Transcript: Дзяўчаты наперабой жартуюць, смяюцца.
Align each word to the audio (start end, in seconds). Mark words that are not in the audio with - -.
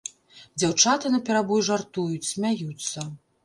Дзяўчаты 0.61 1.11
наперабой 1.17 1.61
жартуюць, 1.69 2.29
смяюцца. 2.33 3.09